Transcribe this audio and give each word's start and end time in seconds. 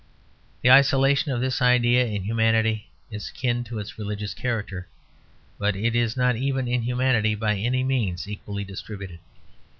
The 0.63 0.71
isolation 0.71 1.31
of 1.31 1.41
this 1.41 1.61
idea 1.61 2.07
in 2.07 2.23
humanity 2.23 2.89
is 3.11 3.29
akin 3.29 3.63
to 3.65 3.77
its 3.77 3.99
religious 3.99 4.33
character; 4.33 4.87
but 5.59 5.75
it 5.75 5.95
is 5.95 6.17
not 6.17 6.35
even 6.35 6.67
in 6.67 6.81
humanity 6.81 7.35
by 7.35 7.55
any 7.57 7.83
means 7.83 8.27
equally 8.27 8.63
distributed. 8.63 9.19